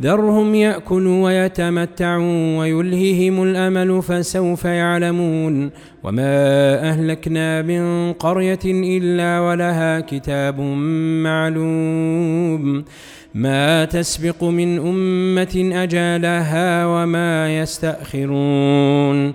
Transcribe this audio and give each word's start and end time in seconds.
ذرهم 0.00 0.54
يأكلوا 0.54 1.24
ويتمتعوا 1.24 2.58
ويلههم 2.58 3.42
الأمل 3.42 4.02
فسوف 4.02 4.64
يعلمون 4.64 5.70
وما 6.04 6.74
أهلكنا 6.90 7.62
من 7.62 8.12
قرية 8.12 8.58
إلا 8.64 9.40
ولها 9.40 10.00
كتاب 10.00 10.60
معلوم 11.24 12.84
ما 13.34 13.84
تسبق 13.84 14.44
من 14.44 14.78
أمة 14.78 15.70
أجالها 15.82 16.86
وما 16.86 17.58
يستأخرون 17.58 19.34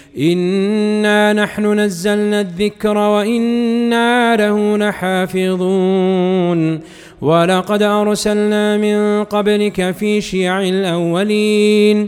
انا 0.17 1.33
نحن 1.33 1.79
نزلنا 1.79 2.41
الذكر 2.41 2.97
وأنا 2.97 4.35
له 4.35 4.77
لحافظون 4.77 6.79
ولقد 7.21 7.83
ارسلنا 7.83 8.77
من 8.77 9.23
قبلك 9.23 9.91
في 9.91 10.21
شيع 10.21 10.61
الاولين 10.61 12.07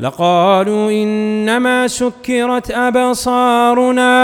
لقالوا 0.00 0.90
إنما 0.90 1.88
سكرت 1.88 2.70
أبصارنا 2.70 4.14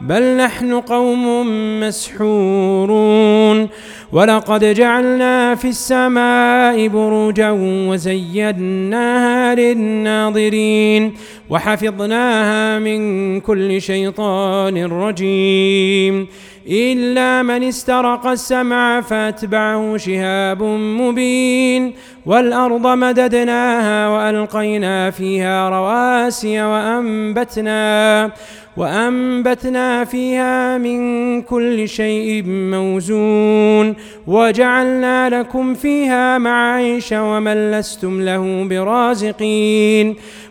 بل 0.00 0.36
نحن 0.36 0.80
قوم 0.80 1.46
مسحورون. 1.80 3.68
ولقد 4.12 4.64
جعلنا 4.64 5.54
في 5.54 5.68
السماء 5.68 6.88
بروجا 6.88 7.50
وزيناها 7.88 9.54
للناظرين. 9.54 11.14
وحفظناها 11.52 12.78
من 12.78 13.40
كل 13.40 13.82
شيطان 13.82 14.84
رجيم. 14.84 16.26
إلا 16.68 17.42
من 17.42 17.62
استرق 17.62 18.26
السمع 18.26 19.00
فأتبعه 19.00 19.96
شهاب 19.96 20.62
مبين. 20.62 21.92
والأرض 22.26 22.86
مددناها 22.86 24.08
وألقينا 24.08 25.10
فيها 25.10 25.68
رواسي 25.68 26.62
وأنبتنا 26.62 28.30
وأنبتنا 28.76 30.04
فيها 30.04 30.78
من 30.78 31.42
كل 31.42 31.88
شيء 31.88 32.42
موزون. 32.46 33.94
وجعلنا 34.26 35.40
لكم 35.40 35.74
فيها 35.74 36.38
معايش 36.38 37.12
ومن 37.12 37.70
لستم 37.70 38.20
له 38.22 38.66
برازقين. 38.70 40.16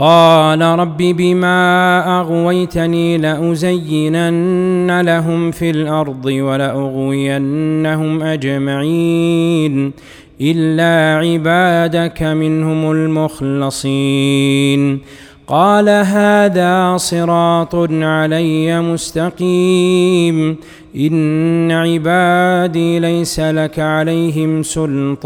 قال 0.00 0.62
رب 0.62 0.96
بما 0.96 2.20
أغويتني 2.20 3.18
لأزينن 3.18 5.00
لهم 5.00 5.50
في 5.50 5.70
الأرض 5.70 6.24
ولأغوينهم 6.24 8.22
أجمعين 8.22 9.92
إلا 10.40 11.26
عبادك 11.26 12.22
منهم 12.22 12.90
المخلصين. 12.90 14.98
قال 15.46 15.88
هذا 15.88 16.96
صراط 16.96 17.74
علي 17.90 18.82
مستقيم. 18.82 20.56
إن 20.96 21.72
عبادي 21.72 22.98
ليس 22.98 23.40
لك 23.40 23.78
عليهم 23.78 24.62
سلطان. 24.62 25.20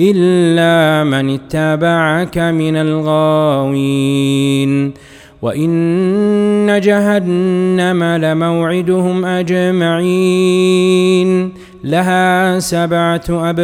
إلا 0.00 1.10
من 1.10 1.34
اتبعك 1.34 2.38
من 2.38 2.76
الغاوين. 2.76 4.92
وإن 5.42 6.80
جهنم 6.80 8.04
لموعدهم 8.04 9.24
أجمعين. 9.24 10.80
لها 11.84 12.58
سبعة 12.58 13.22
أبواب. 13.30 13.60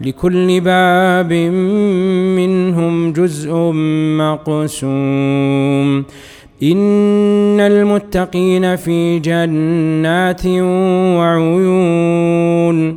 لكل 0.00 0.60
باب 0.60 1.32
منهم 2.36 3.12
جزء 3.12 3.52
مقسوم. 4.18 6.04
إن 6.62 7.60
المتقين 7.60 8.76
في 8.76 9.18
جنات 9.18 10.46
وعيون. 11.16 12.96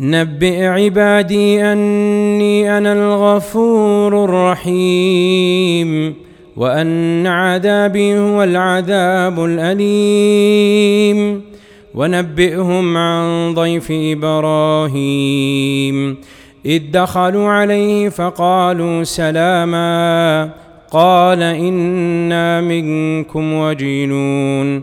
نبئ 0.00 0.64
عبادي 0.64 1.62
أني 1.62 2.78
أنا 2.78 2.92
الغفور 2.92 4.24
الرحيم 4.24 6.14
وأن 6.56 7.26
عذابي 7.26 8.18
هو 8.18 8.42
العذاب 8.42 9.44
الأليم. 9.44 11.42
ونبئهم 11.94 12.96
عن 12.96 13.54
ضيف 13.54 13.88
إبراهيم. 13.90 15.36
إذ 16.66 16.82
دخلوا 16.92 17.48
عليه 17.48 18.08
فقالوا 18.08 19.04
سلاما 19.04 20.50
قال 20.90 21.42
إنا 21.42 22.60
منكم 22.60 23.52
وجلون 23.52 24.82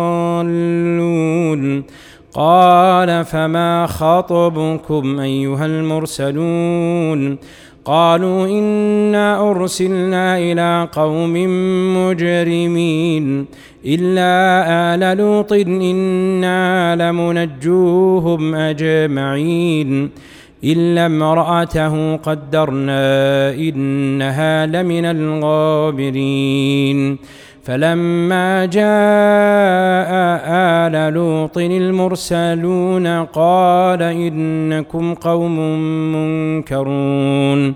الضالون 0.41 1.83
قال 2.33 3.25
فما 3.25 3.87
خطبكم 3.87 5.19
أيها 5.19 5.65
المرسلون؟ 5.65 7.37
قالوا 7.85 8.47
إنا 8.47 9.51
أرسلنا 9.51 10.37
إلى 10.37 10.87
قوم 10.91 11.33
مجرمين. 11.97 13.45
إلا 13.85 14.95
آل 14.95 15.17
لوط 15.17 15.53
إنا 15.53 16.95
لمنجوهم 16.95 18.55
أجمعين. 18.55 20.09
إلا 20.63 21.05
امرأته 21.05 22.15
قدرنا 22.15 23.53
إنها 23.53 24.65
لمن 24.65 25.05
الغابرين. 25.05 27.17
فلما 27.63 28.65
جاء 28.65 30.11
آل 30.87 31.13
لوط 31.13 31.57
المرسلون 31.57 33.07
قال 33.25 34.01
إنكم 34.01 35.13
قوم 35.13 35.59
منكرون 36.13 37.75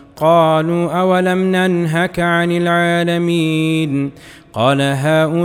قالوا 0.21 0.91
أولم 0.99 1.55
ننهك 1.55 2.19
عن 2.19 2.51
العالمين 2.51 4.11
قال 4.53 4.81
هؤلاء 4.81 5.37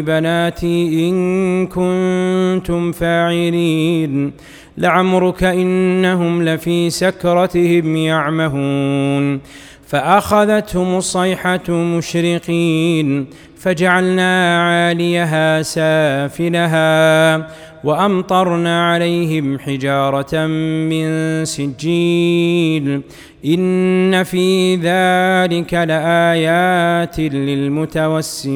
بناتي 0.00 1.08
إن 1.08 1.66
كنتم 1.66 2.92
فاعلين 2.92 4.32
لعمرك 4.78 5.44
إنهم 5.44 6.42
لفي 6.42 6.90
سكرتهم 6.90 7.96
يعمهون 7.96 9.40
فأخذتهم 9.86 10.96
الصيحة 10.96 11.70
مشرقين 11.70 13.26
فجعلنا 13.58 14.62
عاليها 14.62 15.62
سافلها 15.62 17.36
وأمطرنا 17.84 18.92
عليهم 18.92 19.58
حجارة 19.58 20.46
من 20.46 21.44
سجيل. 21.44 23.00
إن 23.44 24.22
في 24.22 24.74
ذلك 24.74 25.74
لآيات 25.74 27.20
للمتوسمين. 27.20 28.54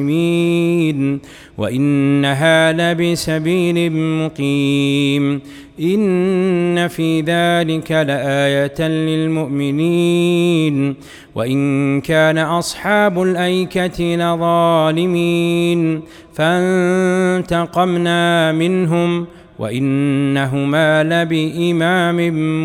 وإنها 1.57 2.71
لبسبيل 2.71 3.91
مقيم. 3.91 5.41
إن 5.81 6.87
في 6.87 7.21
ذلك 7.21 7.91
لآية 7.91 8.87
للمؤمنين. 8.87 10.95
وإن 11.35 12.01
كان 12.01 12.37
أصحاب 12.37 13.21
الأيكة 13.21 14.15
لظالمين. 14.15 16.01
فانتقمنا 16.39 18.51
منهم 18.51 19.25
وإنهما 19.59 21.03
لبإمام 21.03 22.17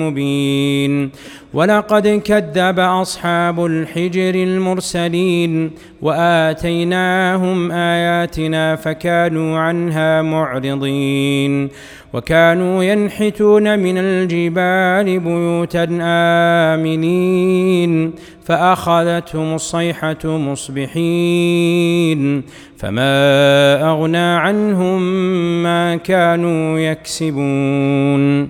مبين. 0.02 1.10
ولقد 1.54 2.22
كذب 2.24 2.78
أصحاب 2.78 3.66
الحجر 3.66 4.34
المرسلين 4.34 5.70
وآتيناهم 6.02 7.72
آياتنا 7.72 8.76
فكانوا 8.76 9.58
عنها 9.58 10.22
معرضين. 10.22 11.68
وكانوا 12.14 12.84
ينحتون 12.84 13.78
من 13.78 13.98
الجبال 13.98 15.20
بيوتا 15.20 15.88
آمنين. 16.00 18.12
فأخذتهم 18.44 19.54
الصيحة 19.54 20.18
مصبحين 20.38 21.62
فما 22.76 23.90
أغنى 23.90 24.18
عنهم 24.18 25.02
ما 25.62 25.96
كانوا 25.96 26.78
يكسبون. 26.78 28.48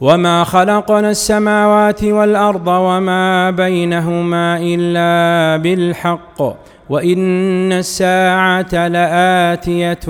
وما 0.00 0.44
خلقنا 0.44 1.10
السماوات 1.10 2.04
والأرض 2.04 2.66
وما 2.68 3.50
بينهما 3.50 4.58
إلا 4.60 5.56
بالحق 5.62 6.42
وإن 6.90 7.72
الساعة 7.72 8.88
لآتية 8.88 10.04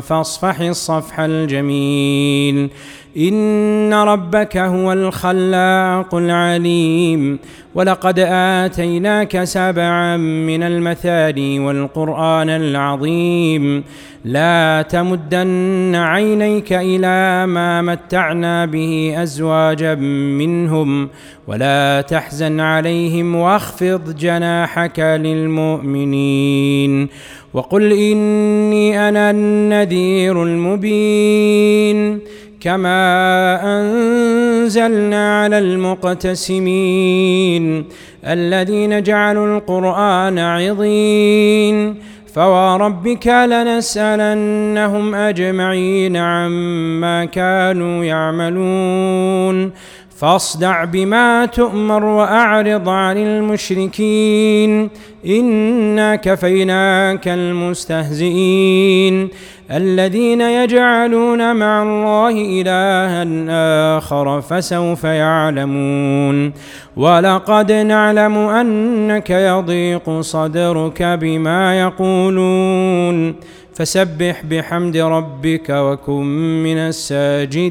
فاصفح 0.00 0.60
الصفح 0.60 1.20
الجميل. 1.20 2.70
إن 3.16 3.94
ربك 3.94 4.56
هو 4.56 4.92
الخلاق 4.92 6.14
العليم. 6.14 7.38
ولقد 7.74 8.18
آتيناك 8.28 9.44
سبعا 9.44 10.16
من 10.16 10.62
المثاني 10.62 11.60
والقرآن 11.60 12.48
العظيم. 12.48 13.84
لا 14.24 14.82
تمدن 14.82 15.94
عينيك 15.94 16.72
إلى 16.72 17.46
ما 17.46 17.82
متعنا 17.82 18.66
به 18.66 19.14
أزواجا 19.22 19.94
منهم. 19.94 21.08
ولا 21.48 22.00
تحزن 22.00 22.60
عليهم 22.60 23.36
واخفض 23.36 24.16
جناحك 24.16 25.00
للمؤمنين. 25.00 27.08
وقل 27.54 27.92
إني 27.92 29.08
أنا 29.08 29.30
النذير 29.30 30.42
المبين. 30.42 32.18
كما 32.60 33.60
أنزلنا 33.64 35.42
على 35.42 35.58
المقتسمين 36.58 37.04
الذين 38.26 39.02
جعلوا 39.02 39.56
القرآن 39.56 40.38
عظيم 40.38 41.96
فوربك 42.34 43.26
لنسألنهم 43.26 45.14
أجمعين 45.14 46.16
عما 46.16 47.24
كانوا 47.24 48.04
يعملون 48.04 49.72
فاصدع 50.20 50.84
بما 50.84 51.46
تؤمر 51.46 52.04
وأعرض 52.04 52.88
عن 52.88 53.18
المشركين. 53.18 54.90
انا 55.26 56.16
كفيناك 56.16 57.28
المستهزئين. 57.28 59.28
الذين 59.70 60.40
يجعلون 60.40 61.56
مع 61.56 61.82
الله 61.82 62.30
إلها 62.30 63.26
آخر 63.98 64.40
فسوف 64.40 65.04
يعلمون. 65.04 66.52
ولقد 66.96 67.72
نعلم 67.72 68.38
أنك 68.38 69.30
يضيق 69.30 70.20
صدرك 70.20 71.02
بما 71.02 71.80
يقولون. 71.80 73.34
فسبح 73.74 74.42
بحمد 74.50 74.96
ربك 74.96 75.70
وكن 75.70 76.24
من 76.62 76.76
الساجدين. 76.76 77.70